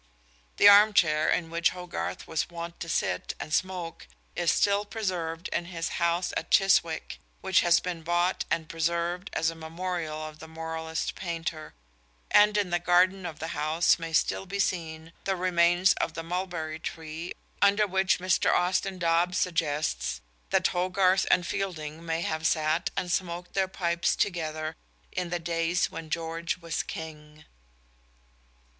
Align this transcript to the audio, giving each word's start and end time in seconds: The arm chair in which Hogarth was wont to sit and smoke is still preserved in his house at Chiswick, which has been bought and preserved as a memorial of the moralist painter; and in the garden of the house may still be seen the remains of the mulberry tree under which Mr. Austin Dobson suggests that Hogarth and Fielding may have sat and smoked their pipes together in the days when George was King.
The 0.57 0.67
arm 0.67 0.93
chair 0.93 1.29
in 1.29 1.51
which 1.51 1.69
Hogarth 1.77 2.27
was 2.27 2.49
wont 2.49 2.79
to 2.79 2.89
sit 2.89 3.35
and 3.39 3.53
smoke 3.53 4.07
is 4.35 4.51
still 4.51 4.83
preserved 4.83 5.47
in 5.49 5.65
his 5.65 5.89
house 6.01 6.33
at 6.35 6.49
Chiswick, 6.49 7.19
which 7.41 7.59
has 7.61 7.79
been 7.79 8.01
bought 8.01 8.43
and 8.49 8.67
preserved 8.67 9.29
as 9.33 9.51
a 9.51 9.55
memorial 9.55 10.17
of 10.27 10.39
the 10.39 10.47
moralist 10.47 11.13
painter; 11.13 11.75
and 12.31 12.57
in 12.57 12.71
the 12.71 12.79
garden 12.79 13.27
of 13.27 13.37
the 13.37 13.49
house 13.49 13.99
may 13.99 14.11
still 14.11 14.47
be 14.47 14.57
seen 14.57 15.13
the 15.25 15.35
remains 15.35 15.93
of 15.93 16.15
the 16.15 16.23
mulberry 16.23 16.79
tree 16.79 17.33
under 17.61 17.85
which 17.85 18.17
Mr. 18.17 18.51
Austin 18.51 18.97
Dobson 18.97 19.39
suggests 19.39 20.19
that 20.49 20.69
Hogarth 20.69 21.27
and 21.29 21.45
Fielding 21.45 22.03
may 22.03 22.21
have 22.23 22.47
sat 22.47 22.89
and 22.97 23.11
smoked 23.11 23.53
their 23.53 23.67
pipes 23.67 24.15
together 24.15 24.75
in 25.11 25.29
the 25.29 25.37
days 25.37 25.91
when 25.91 26.09
George 26.09 26.57
was 26.57 26.81
King. 26.81 27.45